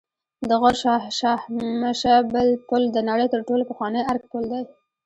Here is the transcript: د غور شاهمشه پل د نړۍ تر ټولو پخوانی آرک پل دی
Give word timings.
د 0.49 0.49
غور 0.61 0.75
شاهمشه 1.57 2.13
پل 2.69 2.81
د 2.95 2.97
نړۍ 3.09 3.27
تر 3.33 3.39
ټولو 3.47 3.63
پخوانی 3.69 4.01
آرک 4.11 4.23
پل 4.31 4.43
دی 4.51 4.63